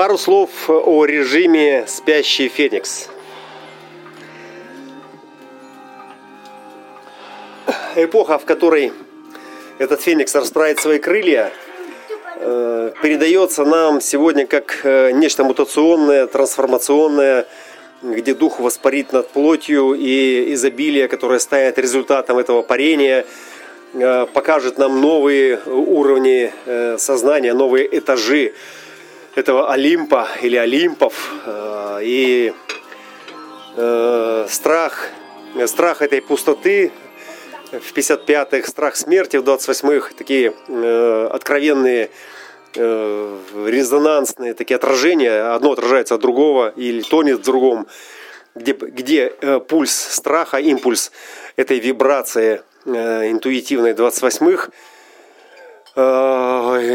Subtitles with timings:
[0.00, 3.10] Пару слов о режиме «Спящий Феникс».
[7.96, 8.94] Эпоха, в которой
[9.76, 11.52] этот Феникс расправит свои крылья,
[12.36, 17.44] э, передается нам сегодня как э, нечто мутационное, трансформационное,
[18.00, 23.26] где дух воспарит над плотью и изобилие, которое станет результатом этого парения,
[23.92, 26.50] э, покажет нам новые уровни
[26.96, 28.54] сознания, новые этажи
[29.34, 31.32] этого Олимпа или Олимпов.
[32.02, 32.52] И
[34.48, 35.08] страх,
[35.66, 36.92] страх этой пустоты,
[37.72, 42.10] в 55-х страх смерти, в 28-х такие э, откровенные
[42.74, 47.86] э, резонансные такие отражения, одно отражается от другого или тонет в другом,
[48.54, 51.12] где, где э, пульс страха, импульс
[51.56, 54.70] этой вибрации э, интуитивной 28-х э,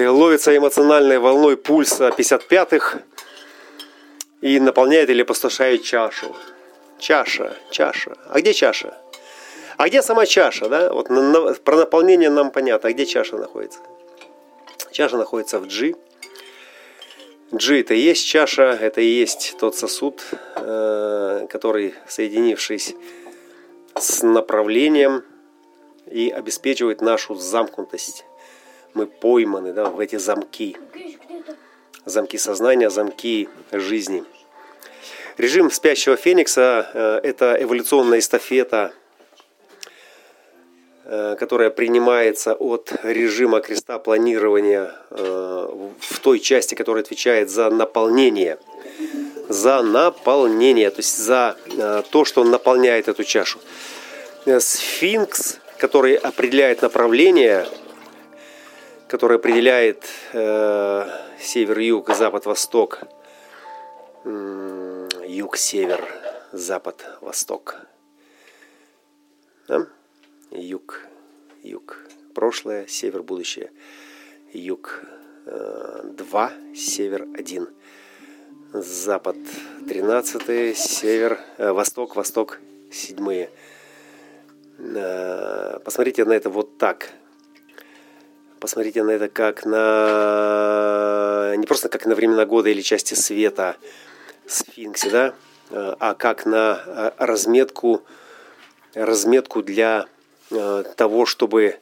[0.10, 3.00] ловится эмоциональной волной пульса 55-х
[4.42, 6.36] и наполняет или опустошает чашу.
[7.00, 8.16] Чаша, чаша.
[8.30, 8.98] А где чаша?
[9.78, 10.94] А где сама чаша, да?
[10.94, 12.90] Вот на, на, про наполнение нам понятно.
[12.90, 13.80] А где чаша находится?
[14.92, 15.96] Чаша находится в G.
[17.52, 20.24] G это и есть чаша, это и есть тот сосуд,
[20.56, 22.96] э, который, соединившись
[23.98, 25.24] с направлением,
[26.10, 28.26] и обеспечивает нашу замкнутость.
[28.96, 30.76] Мы пойманы да, в эти замки.
[32.06, 34.24] Замки сознания, замки жизни.
[35.38, 38.92] Режим спящего феникса э,– это эволюционная эстафета–
[41.08, 45.68] Э, которая принимается от режима креста планирования э,
[46.00, 48.58] в той части, которая отвечает за наполнение.
[49.48, 51.58] За наполнение, то есть за
[52.10, 53.60] то, что наполняет эту чашу.
[54.48, 57.68] Сфинкс, который определяет направление,
[59.08, 60.06] который определяет
[61.40, 63.02] север-юг, запад-восток,
[64.24, 66.04] юг-север,
[66.52, 67.76] запад-восток.
[69.68, 69.88] Да?
[70.52, 71.02] юг,
[71.64, 71.98] юг.
[72.34, 73.72] Прошлое, север, будущее.
[74.54, 75.04] Юг
[75.46, 77.68] 2, э, север 1.
[78.74, 79.38] Запад
[79.88, 82.60] 13, север, э, восток, восток
[82.92, 83.48] 7.
[84.80, 87.12] Э, посмотрите на это вот так.
[88.66, 91.54] Посмотрите на это как на...
[91.56, 93.78] Не просто как на времена года или части света
[94.48, 95.34] сфинксе, да?
[95.72, 98.02] А как на разметку,
[98.96, 100.08] разметку для
[100.52, 101.80] Э, того, чтобы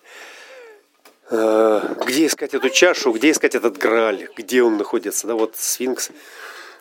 [1.29, 5.27] э, где искать эту чашу, где искать этот граль, где он находится.
[5.27, 6.11] Да, вот сфинкс,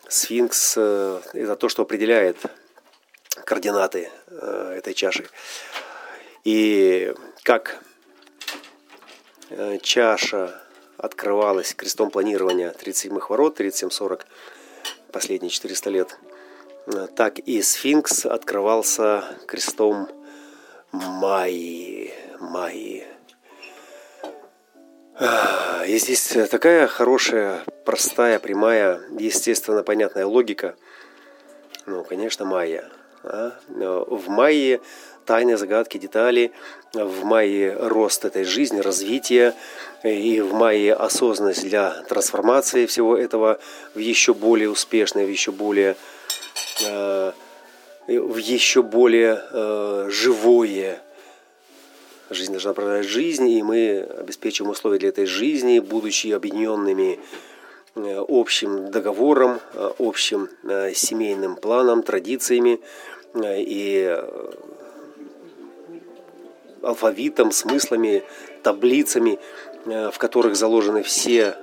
[0.09, 2.37] сфинкс э, это то, что определяет
[3.45, 5.27] координаты этой чаши.
[6.45, 7.83] И как
[9.83, 10.63] чаша
[10.97, 14.23] открывалась крестом планирования 37-х ворот, 37-40,
[15.11, 16.19] последние 400 лет,
[17.17, 20.09] так и сфинкс открывался крестом
[20.93, 23.07] Майи, Майи.
[25.87, 30.75] И здесь такая хорошая, простая, прямая, естественно, понятная логика.
[31.87, 32.89] Ну, конечно, майя.
[33.25, 33.53] А?
[33.69, 34.81] В майе
[35.25, 36.53] тайны, загадки, детали,
[36.93, 39.55] в мае рост этой жизни, развитие,
[40.03, 43.59] и в мае осознанность для трансформации всего этого
[43.95, 45.97] в еще более успешное, в еще более
[46.85, 47.33] э,
[48.09, 51.01] в еще более э, живое.
[52.31, 57.19] Жизнь должна продолжать жизнь, и мы обеспечим условия для этой жизни, будучи объединенными э,
[57.95, 62.81] общим договором, э, общим э, семейным планом, традициями
[63.35, 64.23] и
[66.83, 68.25] алфавитом, смыслами,
[68.63, 69.39] таблицами,
[69.87, 71.57] в которых заложены все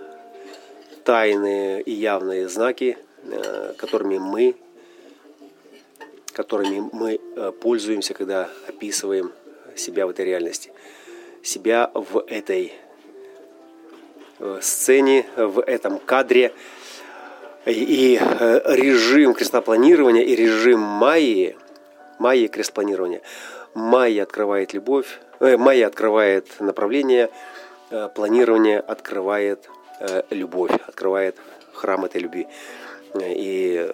[1.04, 2.98] тайные и явные знаки,
[3.78, 4.56] которыми мы
[6.40, 9.34] которыми мы э, пользуемся, когда описываем
[9.76, 10.72] себя в этой реальности,
[11.44, 12.89] себя в этой э,
[14.62, 16.54] сцене, в этом кадре.
[17.66, 21.58] И э, режим крестопланирования и режим Майи,
[22.18, 23.22] Майи крестпланирования,
[23.74, 27.30] Майя открывает любовь, э, Майя открывает направление,
[28.16, 29.68] планирование открывает
[30.30, 31.36] любовь, открывает
[31.74, 32.48] храм этой любви.
[33.20, 33.90] И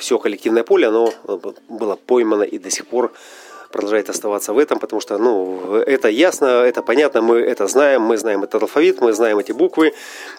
[0.00, 1.38] все коллективное поле, оно э,
[1.68, 3.12] было поймано и до сих пор
[3.70, 8.16] продолжает оставаться в этом, потому что ну, это ясно, это понятно, мы это знаем, мы
[8.16, 9.92] знаем этот алфавит, мы знаем эти буквы,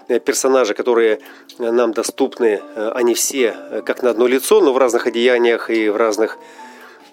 [0.08, 1.20] э, персонажи, которые
[1.60, 3.56] нам доступны, э, они все
[3.86, 6.38] как на одно лицо, но в разных одеяниях и в разных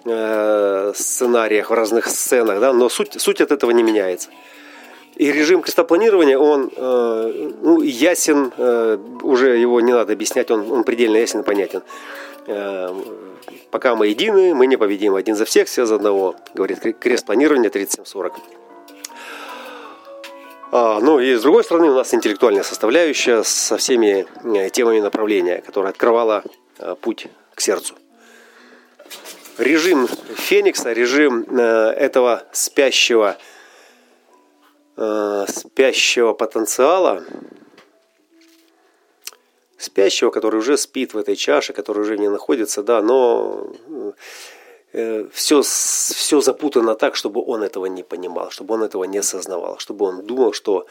[0.05, 4.29] э, сценариях, в разных сценах, да, но суть, суть от этого не меняется.
[5.15, 10.83] И режим крестопланирования, он э, ну, ясен, э, уже его не надо объяснять, он, он
[10.83, 11.81] предельно ясен и понятен.
[12.51, 12.91] Э,
[13.69, 15.19] пока мы едины, мы непобедимы.
[15.19, 18.33] Один за всех, все за одного, говорит крест планирования 3740.
[20.71, 25.61] А, ну и с другой стороны у нас интеллектуальная составляющая со всеми э, темами направления,
[25.61, 26.43] которая открывала
[26.79, 27.93] э, путь к сердцу.
[29.59, 33.35] Режим Феникса, режим этого спящего,
[34.95, 37.25] спящего потенциала,
[39.89, 43.71] спящего, который уже спит в этой чаше, который уже не находится, да, но
[45.31, 50.05] все, все запутано так, чтобы он этого не понимал, чтобы он этого не осознавал, чтобы
[50.05, 50.87] он думал, что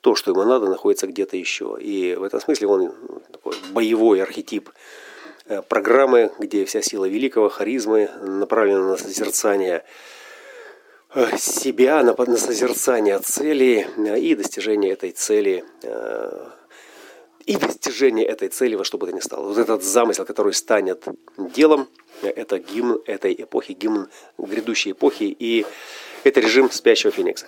[0.00, 1.76] то, что ему надо, находится где-то еще.
[1.80, 2.94] И в этом смысле он
[3.30, 4.70] такой боевой архетип
[5.46, 9.84] э, программы, где вся сила великого, харизмы направлена на созерцание
[11.14, 15.64] э, себя, на, созерцание цели э, и достижение этой цели
[17.46, 19.48] и достижение этой цели во что бы то ни стало.
[19.48, 21.04] Вот этот замысел, который станет
[21.36, 21.88] делом,
[22.22, 24.08] это гимн этой эпохи, гимн
[24.38, 25.66] грядущей эпохи, и
[26.24, 27.46] это режим спящего Феникса.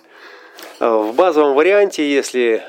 [0.79, 2.63] А в базовом варианте, если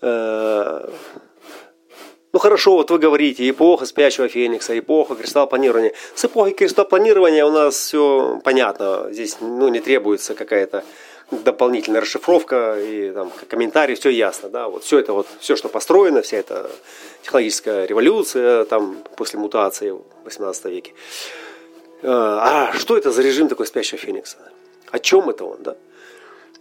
[0.00, 0.90] э,
[2.32, 5.92] ну хорошо, вот вы говорите, эпоха спящего феникса, эпоха кристалл-планирования.
[6.14, 9.08] С эпохой кристалл-планирования у нас все понятно.
[9.10, 10.84] Здесь ну, не требуется какая-то
[11.30, 14.48] дополнительная расшифровка и там, комментарий, все ясно.
[14.48, 14.68] Да?
[14.68, 16.70] Вот все это вот, все, что построено, вся эта
[17.22, 20.92] технологическая революция там, после мутации в 18 веке.
[22.02, 24.38] А, а что это за режим такой спящего феникса?
[24.90, 25.62] О чем это он?
[25.62, 25.76] Да?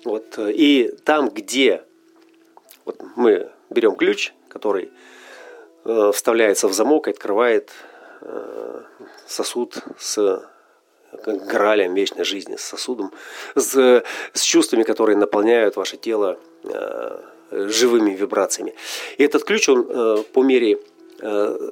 [0.06, 1.84] Вот, и там, где
[2.86, 4.92] вот мы берем ключ, который
[5.86, 7.72] э, вставляется в замок и открывает
[8.22, 8.82] э,
[9.28, 10.44] сосуд с
[11.26, 13.12] гралем вечной жизни, с сосудом,
[13.56, 14.04] с,
[14.34, 17.22] с чувствами, которые наполняют ваше тело э,
[17.52, 18.76] живыми вибрациями.
[19.18, 20.80] И этот ключ, он э, по мере
[21.22, 21.70] э,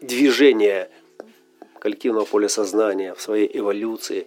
[0.00, 0.90] движения
[1.78, 4.26] коллективного поля сознания в своей эволюции,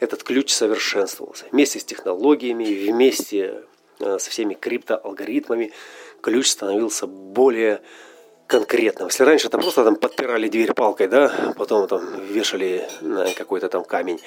[0.00, 1.46] этот ключ совершенствовался.
[1.52, 3.62] Вместе с технологиями, вместе
[4.00, 5.72] э, со всеми криптоалгоритмами
[6.20, 7.80] ключ становился более
[8.46, 9.08] конкретного.
[9.08, 13.84] Если раньше это просто там подпирали дверь палкой, да, потом там вешали на какой-то там
[13.84, 14.20] камень,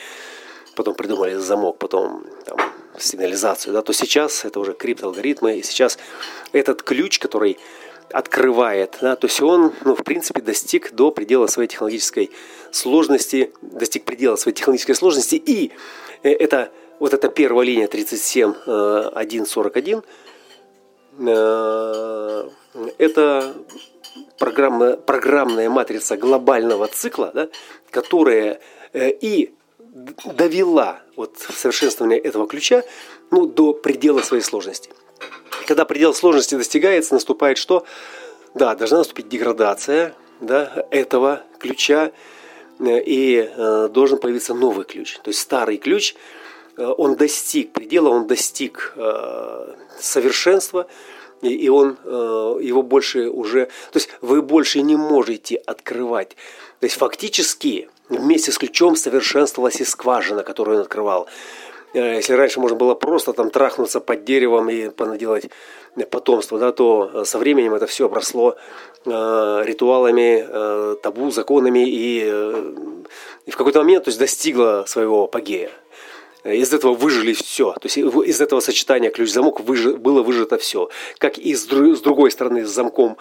[0.75, 2.57] потом придумали замок, потом там,
[2.97, 5.97] сигнализацию, да, то сейчас это уже криптоалгоритмы, и сейчас
[6.51, 7.57] этот ключ, который
[8.11, 12.31] открывает, да, то есть он, ну, в принципе, достиг до предела своей технологической
[12.71, 15.71] сложности, достиг предела своей технологической сложности, и
[16.23, 20.03] э, это вот эта первая линия 37.1.41,
[21.19, 22.49] э,
[22.97, 23.53] это
[24.39, 27.49] программная, программная матрица глобального цикла, да,
[27.91, 28.59] которая
[28.93, 29.53] э, и
[30.25, 32.83] довела вот совершенствование этого ключа
[33.31, 34.89] ну, до предела своей сложности.
[35.67, 37.85] Когда предел сложности достигается, наступает что?
[38.55, 42.11] Да, должна наступить деградация да, этого ключа,
[42.79, 45.19] э, и э, должен появиться новый ключ.
[45.19, 46.15] То есть старый ключ,
[46.77, 50.87] э, он достиг предела, он достиг э, совершенства,
[51.41, 56.35] и он э, его больше уже, то есть вы больше не можете открывать.
[56.79, 61.27] То есть фактически вместе с ключом совершенствовалась и скважина, которую он открывал.
[61.93, 65.49] Э, если раньше можно было просто там трахнуться под деревом и понаделать
[66.11, 68.55] потомство, да, то со временем это все обросло
[69.05, 72.73] э, ритуалами, э, табу, законами и, э,
[73.45, 75.71] и в какой-то момент то есть, достигло своего апогея.
[76.43, 77.73] Из этого выжили все.
[77.73, 80.89] То есть из этого сочетания ключ-замок было выжито все.
[81.17, 83.17] Как и с, другой стороны с замком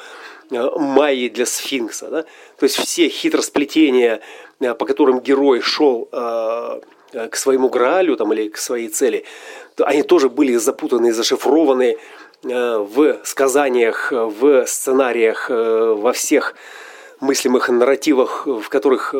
[0.51, 2.09] э, Майи для сфинкса.
[2.09, 2.23] Да?
[2.59, 4.21] То есть все хитросплетения,
[4.61, 6.81] э, по которым герой шел э,
[7.31, 9.25] к своему Граалю там, или к своей цели,
[9.79, 11.97] они тоже были запутаны и зашифрованы
[12.43, 16.55] в сказаниях, в сценариях, во всех
[17.21, 19.13] мыслимых нарративах, в которых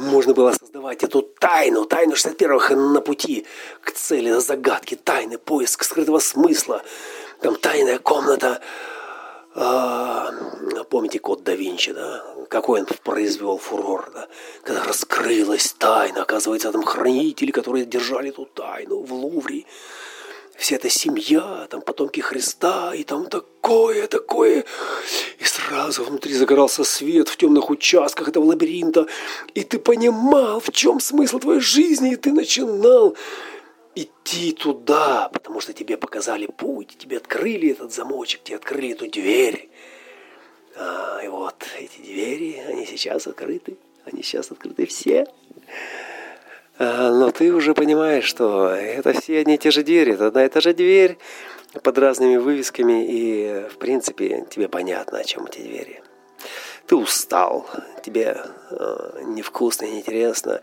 [0.00, 3.46] можно было создавать эту тайну, тайну 61-х на пути
[3.82, 6.82] к цели, на загадки, тайны, поиск скрытого смысла,
[7.40, 8.60] там тайная комната.
[9.54, 10.32] А,
[10.88, 12.24] помните код да Винчи, да?
[12.48, 14.28] Какой он произвел фурор, да?
[14.62, 19.66] Когда раскрылась тайна, оказывается, там хранители, которые держали эту тайну в Лувре
[20.60, 24.64] вся эта семья, там потомки Христа, и там такое, такое.
[25.38, 29.06] И сразу внутри загорался свет в темных участках этого лабиринта,
[29.54, 33.16] и ты понимал, в чем смысл твоей жизни, и ты начинал
[33.94, 39.70] идти туда, потому что тебе показали путь, тебе открыли этот замочек, тебе открыли эту дверь.
[40.76, 45.26] А, и вот эти двери, они сейчас открыты, они сейчас открыты все.
[46.82, 50.46] А, но ты уже понимаешь, что это все одни и те же двери, это одна
[50.46, 51.18] и та же дверь
[51.82, 56.02] под разными вывесками, и, в принципе, тебе понятно, о чем эти двери.
[56.86, 57.68] Ты устал,
[58.02, 58.38] тебе
[58.70, 60.62] э, невкусно, неинтересно,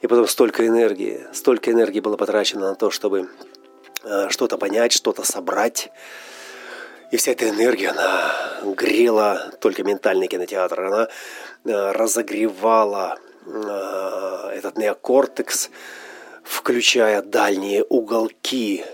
[0.00, 3.28] и потом столько энергии, столько энергии было потрачено на то, чтобы
[4.02, 5.90] э, что-то понять, что-то собрать,
[7.10, 8.32] и вся эта энергия, она
[8.64, 11.08] грела только ментальный кинотеатр, она
[11.66, 15.70] э, разогревала э, этот неокортекс,
[16.42, 18.84] включая дальние уголки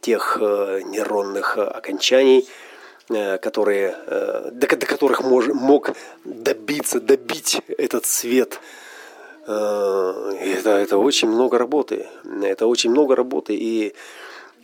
[0.00, 2.48] тех э, нейронных окончаний,
[3.06, 3.94] которые,
[4.50, 5.90] до, которых мож, мог
[6.24, 8.60] добиться, добить этот свет.
[9.42, 10.30] Это,
[10.64, 12.06] это очень много работы.
[12.42, 13.54] Это очень много работы.
[13.54, 13.94] И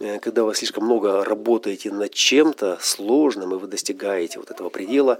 [0.00, 5.18] Э, когда вы слишком много работаете над чем-то сложным, и вы достигаете вот этого предела,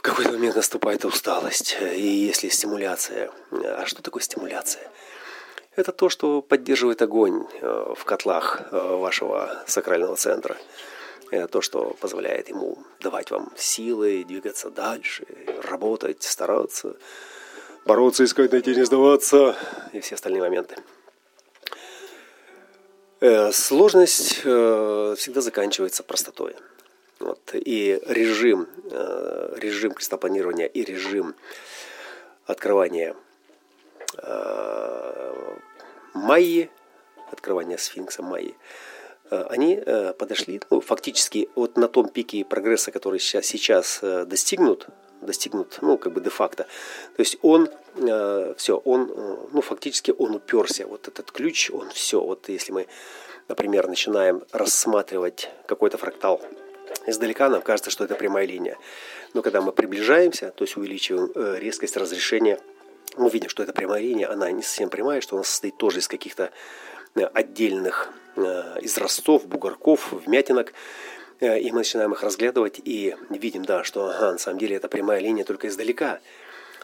[0.00, 1.76] в какой-то момент наступает усталость.
[1.94, 3.30] И если стимуляция.
[3.52, 4.90] А что такое стимуляция?
[5.76, 10.56] Это то, что поддерживает огонь э, в котлах э, вашего сакрального центра.
[11.30, 15.26] Это то, что позволяет ему давать вам силы, двигаться дальше,
[15.64, 16.96] работать, стараться,
[17.84, 19.54] бороться, искать, найти, не сдаваться
[19.92, 20.76] и все остальные моменты.
[23.20, 26.56] Э, сложность всегда заканчивается простотой.
[27.20, 27.50] Вот.
[27.54, 31.34] И режим, э, режим крестопланирования и режим
[32.46, 33.14] открывания
[36.14, 36.68] Майи,
[37.30, 38.56] открывания сфинкса Майи,
[39.30, 39.80] они
[40.18, 44.88] подошли ну, фактически вот на том пике прогресса, который сейчас, сейчас достигнут,
[45.20, 46.64] достигнут, ну, как бы де-факто.
[47.16, 50.86] То есть он, э, все, он, э, ну, фактически он уперся.
[50.86, 52.20] Вот этот ключ, он все.
[52.20, 52.86] Вот если мы,
[53.48, 56.40] например, начинаем рассматривать какой-то фрактал
[57.06, 58.76] издалека, нам кажется, что это прямая линия.
[59.34, 62.58] Но когда мы приближаемся, то есть увеличиваем э, резкость разрешения,
[63.16, 66.08] мы видим, что эта прямая линия, она не совсем прямая, что она состоит тоже из
[66.08, 66.50] каких-то
[67.14, 70.72] э, отдельных э, изразцов, бугорков, вмятинок.
[71.40, 75.20] И мы начинаем их разглядывать и видим, да, что ага, на самом деле это прямая
[75.20, 76.20] линия только издалека.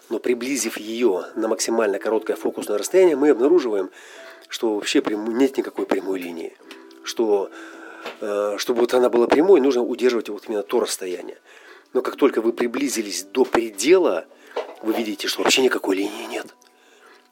[0.09, 3.91] Но приблизив ее на максимально короткое фокусное расстояние, мы обнаруживаем,
[4.49, 6.57] что вообще нет никакой прямой линии.
[7.03, 7.51] Что,
[8.59, 11.39] чтобы вот она была прямой, нужно удерживать вот именно то расстояние.
[11.93, 14.27] Но как только вы приблизились до предела,
[14.83, 16.47] вы видите, что вообще никакой линии нет.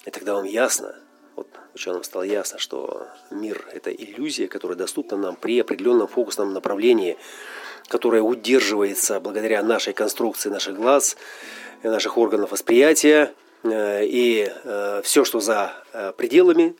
[0.04, 0.96] И тогда вам ясно,
[1.36, 7.16] вот ученым стало ясно, что мир– это иллюзия, которая доступна нам при определенном фокусном направлении,
[7.88, 11.16] которая удерживается благодаря нашей конструкции наших глаз,
[11.82, 13.34] наших органов восприятия.
[13.64, 16.76] Э, и э, все, что за э, пределами,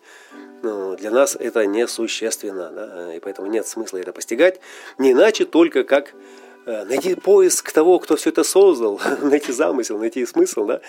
[0.64, 2.70] ну, для нас это несущественно.
[2.70, 3.14] Да?
[3.14, 4.60] И поэтому нет смысла это постигать.
[4.98, 6.14] Не иначе только как
[6.66, 10.64] найти поиск того, кто все это создал, найти замысел, найти смысл.
[10.64, 10.80] Да?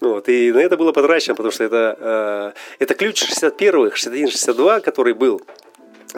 [0.00, 5.14] Вот, и на это было потрачено, потому что это, э, это ключ 61-х, 61-62, который
[5.14, 5.40] был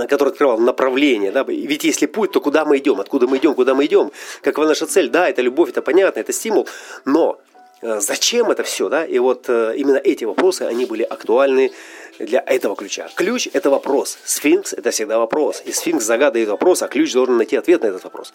[0.08, 3.74] который открывал направление, да, ведь если путь, то куда мы идем, откуда мы идем, куда
[3.74, 4.12] мы идем,
[4.42, 6.68] какова наша цель, да, это любовь, это понятно, это стимул,
[7.06, 7.40] но
[7.80, 11.72] э, зачем это все, да, и вот э, именно эти вопросы, они были актуальны
[12.18, 13.08] для этого ключа.
[13.14, 17.56] Ключ– это вопрос, сфинкс– это всегда вопрос, и сфинкс загадывает вопрос, а ключ должен найти
[17.56, 18.32] ответ на этот вопрос.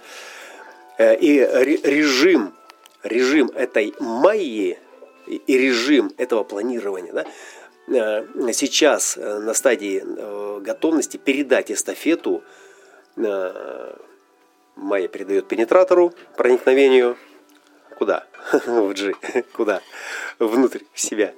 [0.98, 2.54] Э, и режим,
[3.04, 4.78] режим этой майи,
[5.28, 7.26] и режим этого планирования, да,
[7.88, 10.04] э, сейчас э, на стадии
[10.62, 12.44] готовности передать эстафету.
[14.76, 17.18] Майя передает пенетратору проникновению.
[17.98, 18.26] Куда?
[18.66, 19.14] В G.
[19.54, 19.82] Куда?
[20.40, 21.34] Внутрь себя.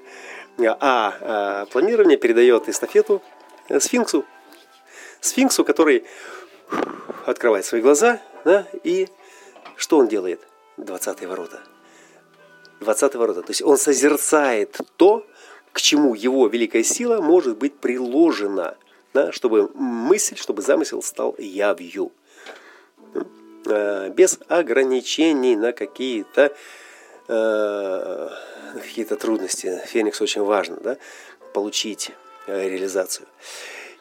[0.60, 3.22] А планирование передает эстафету
[3.80, 4.26] сфинксу.
[5.20, 6.06] Сфинксу, который
[7.26, 9.08] открывает свои глаза, да, и
[9.76, 10.42] что он делает?
[10.78, 11.60] 20 ворота–
[12.84, 13.42] 20 ворота.
[13.42, 15.26] То есть он созерцает то,
[15.72, 18.76] к чему его великая сила может быть приложена,
[19.14, 22.12] да, чтобы мысль, чтобы замысел стал явью.
[23.66, 26.54] Э, без ограничений на какие-то
[27.28, 28.30] э,
[28.82, 29.82] какие-то трудности.
[29.86, 30.98] Феникс очень важно, да,
[31.54, 32.12] получить
[32.48, 33.28] э, реализацию.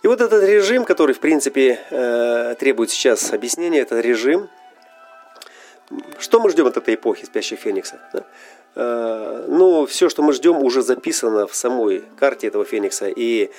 [0.02, 4.50] И вот этот режим, который, в принципе, требует сейчас объяснения, этот режим,
[6.19, 8.00] что мы ждем от этой эпохи спящего Феникса?
[8.12, 8.25] Да?
[8.75, 13.09] Э, ну, все, что мы ждем, уже записано в самой карте этого Феникса.
[13.09, 13.50] И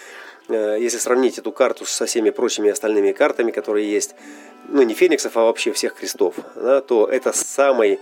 [0.49, 4.15] э, если сравнить эту карту со всеми прочими остальными картами, которые есть,
[4.69, 7.99] ну, не Фениксов, а вообще всех крестов, да, то это самый э,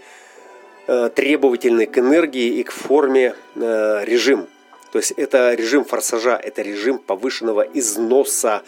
[0.87, 4.47] требовательный к энергии и к форме режим.
[4.91, 8.63] То есть это режим форсажа, это режим повышенного износа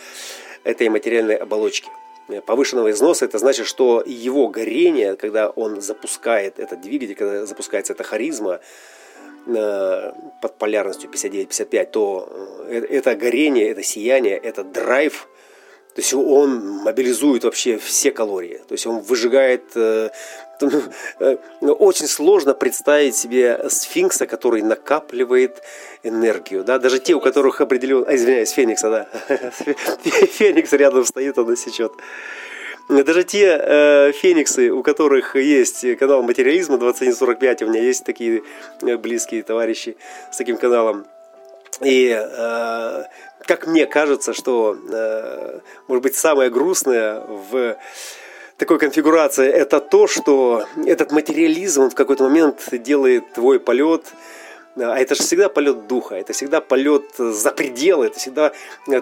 [0.63, 1.89] этой материальной оболочки–
[2.45, 8.03] повышенного износа, это значит, что его горение, когда он запускает этот двигатель, когда запускается эта
[8.03, 8.59] харизма,
[9.45, 15.27] под полярностью 59-55, то это горение, это сияние, это драйв,
[15.95, 18.59] то есть он мобилизует вообще все калории.
[18.67, 19.63] То есть он выжигает...
[21.61, 25.61] Очень сложно представить себе сфинкса, который накапливает
[26.03, 26.63] энергию.
[26.63, 26.79] Да?
[26.79, 28.05] Даже те, у которых определен...
[28.07, 29.07] А, извиняюсь, феникса, да.
[30.03, 31.91] Феникс рядом стоит, он сечет.
[32.89, 38.43] Даже те э, фениксы, у которых есть канал материализма 2145, у меня есть такие
[38.81, 39.95] э, близкие товарищи
[40.31, 41.05] с таким каналом.
[41.81, 43.03] И э,
[43.45, 47.77] как мне кажется, что, э, может быть, самое грустное в
[48.57, 54.05] такой конфигурации это то, что этот материализм он в какой-то момент делает твой полет
[54.75, 58.53] а это же всегда полет духа, это всегда полет за пределы, это всегда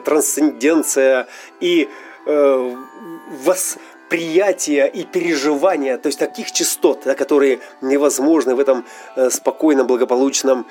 [0.04, 1.28] трансценденция
[1.62, 1.88] и
[2.26, 2.76] э,
[3.46, 8.86] восприятие и переживание, то есть таких частот, да, которые невозможны в этом
[9.16, 10.68] э, спокойном, благополучном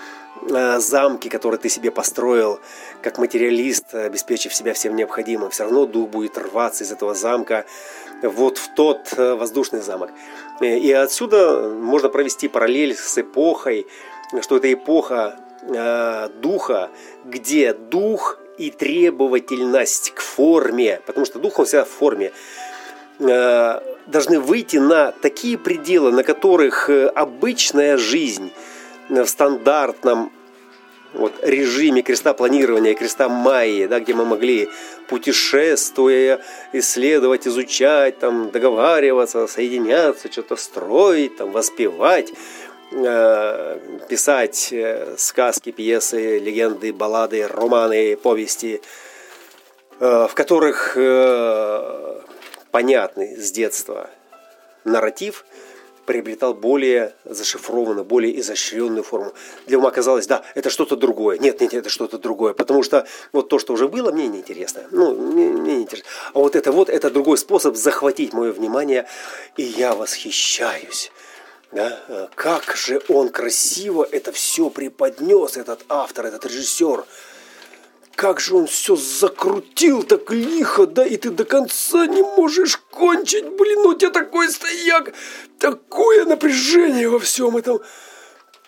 [0.48, 2.60] э, замке, который ты себе построил,
[3.02, 5.50] как материалист, обеспечив себя всем необходимым.
[5.50, 7.64] Все равно дух будет рваться из этого замка
[8.22, 10.10] вот в тот э, воздушный замок.
[10.60, 13.86] Э, и отсюда можно провести параллель с эпохой,
[14.40, 15.36] что это эпоха
[16.40, 16.88] духа,
[17.26, 22.32] где дух и требовательность к форме, потому что дух он всегда в форме,
[23.18, 28.52] должны выйти на такие пределы, на которых обычная жизнь
[29.10, 30.32] в стандартном
[31.12, 34.68] вот, режиме креста планирования, креста Майи, да, где мы могли
[35.08, 36.40] путешествуя,
[36.72, 42.32] исследовать, изучать, там, договариваться, соединяться, что-то строить, там, воспевать,
[42.92, 48.82] Э, писать э, сказки, пьесы, легенды, баллады, романы, повести,
[50.00, 50.94] э, в которых
[52.72, 54.10] понятный с детства
[54.84, 55.44] нарратив
[56.10, 59.32] приобретал более зашифрованную, более изощренную форму.
[59.68, 61.38] Для ума казалось, да, это что-то другое.
[61.38, 62.52] Нет, нет, это что-то другое.
[62.52, 64.82] Потому что вот то, что уже было, мне неинтересно.
[64.90, 66.10] Ну, мне, мне не интересно.
[66.34, 69.06] А вот это вот, это другой способ захватить мое внимание,
[69.56, 71.12] и я восхищаюсь
[71.70, 72.00] да?
[72.08, 77.04] Э, как же он красиво это все преподнес, этот автор, этот режиссер.
[78.20, 83.48] Как же он все закрутил так лихо, да, и ты до конца не можешь кончить.
[83.48, 85.14] Блин, у тебя такой стояк,
[85.58, 87.80] такое напряжение во всем этом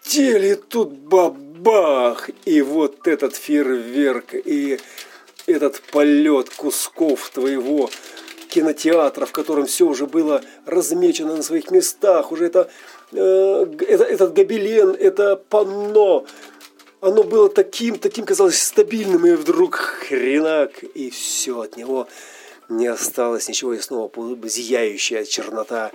[0.03, 0.53] теле.
[0.53, 4.81] И тут бабах, и вот этот фейерверк, и
[5.45, 7.91] этот полет кусков твоего
[8.49, 12.71] кинотеатра, в котором все уже было размечено на своих местах, уже это,
[13.13, 16.25] э, это, этот гобелен, это панно,
[17.03, 22.07] оно было таким, таким казалось стабильным, и вдруг хренак, и все от него
[22.69, 24.09] не осталось ничего, и снова
[24.45, 25.91] зияющая чернота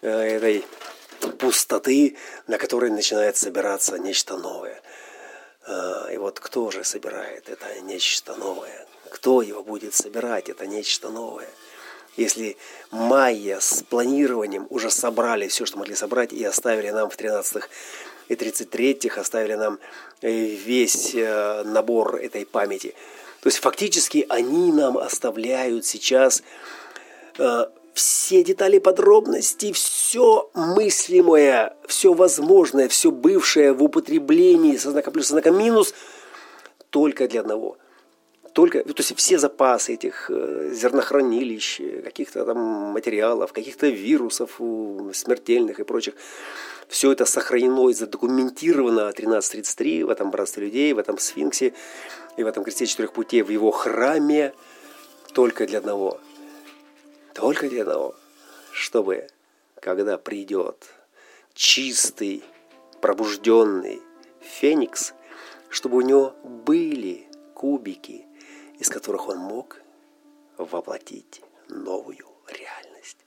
[0.00, 0.64] э, этой
[1.38, 4.80] пустоты, на которой начинает собираться нечто новое.
[5.66, 8.86] Э, и вот кто же собирает это нечто новое?
[9.10, 11.48] Кто его будет собирать, это нечто новое?
[12.16, 12.56] Если
[12.92, 17.68] майя с планированием уже собрали все, что могли собрать, и оставили нам в 13-х
[18.28, 19.78] и 33-х, оставили нам
[20.22, 22.94] э, весь э, набор этой памяти.
[23.40, 26.42] То есть фактически они нам оставляют сейчас
[27.38, 35.26] э, все детали подробности, все мыслимое, все возможное, все бывшее в употреблении со знаком плюс,
[35.26, 35.94] со знаком минус,
[36.90, 37.76] только для одного–
[38.54, 42.56] только, то есть все запасы этих зернохранилищ, каких-то там
[42.92, 44.60] материалов, каких-то вирусов
[45.12, 46.14] смертельных и прочих,
[46.88, 51.74] все это сохранено и задокументировано 1333 в этом братстве людей, в этом сфинксе
[52.36, 54.54] и в этом кресте четырех путей, в его храме
[55.32, 56.20] только для одного.
[57.34, 58.14] Только для одного.
[58.72, 59.28] Чтобы,
[59.80, 60.84] когда придет
[61.54, 62.42] чистый,
[63.00, 64.00] пробужденный
[64.40, 65.14] феникс,
[65.68, 68.24] чтобы у него были кубики
[68.78, 69.80] из которых он мог
[70.58, 73.18] воплотить новую реальность.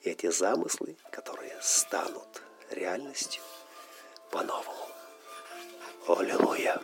[0.00, 3.42] И эти замыслы, которые станут реальностью
[4.30, 4.88] по-новому.
[6.06, 6.80] Аллилуйя!